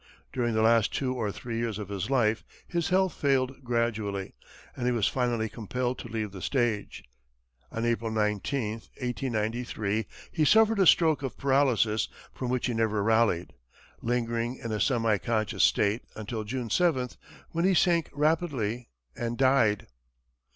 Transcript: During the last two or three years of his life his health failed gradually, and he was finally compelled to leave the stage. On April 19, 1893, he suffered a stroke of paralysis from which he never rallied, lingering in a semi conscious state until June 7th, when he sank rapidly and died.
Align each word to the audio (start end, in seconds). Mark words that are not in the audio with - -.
During 0.33 0.55
the 0.55 0.63
last 0.63 0.91
two 0.91 1.13
or 1.13 1.31
three 1.31 1.59
years 1.59 1.77
of 1.77 1.89
his 1.89 2.09
life 2.09 2.43
his 2.67 2.89
health 2.89 3.13
failed 3.13 3.63
gradually, 3.63 4.33
and 4.75 4.87
he 4.87 4.91
was 4.91 5.07
finally 5.07 5.47
compelled 5.47 5.99
to 5.99 6.07
leave 6.07 6.31
the 6.31 6.41
stage. 6.41 7.03
On 7.71 7.85
April 7.85 8.09
19, 8.09 8.71
1893, 8.97 10.07
he 10.31 10.43
suffered 10.43 10.79
a 10.79 10.87
stroke 10.87 11.21
of 11.21 11.37
paralysis 11.37 12.09
from 12.33 12.49
which 12.49 12.65
he 12.65 12.73
never 12.73 13.03
rallied, 13.03 13.53
lingering 14.01 14.55
in 14.55 14.71
a 14.71 14.79
semi 14.81 15.19
conscious 15.19 15.63
state 15.63 16.01
until 16.15 16.43
June 16.45 16.69
7th, 16.69 17.17
when 17.51 17.63
he 17.63 17.75
sank 17.75 18.09
rapidly 18.11 18.89
and 19.15 19.37
died. 19.37 19.85